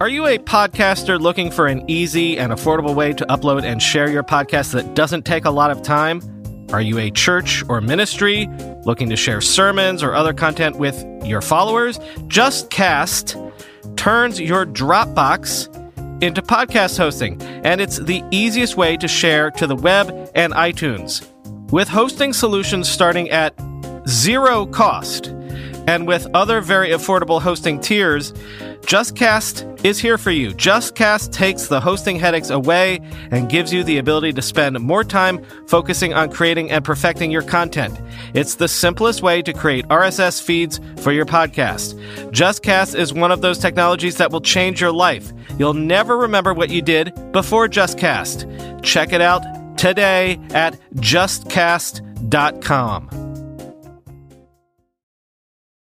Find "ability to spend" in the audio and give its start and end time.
33.96-34.78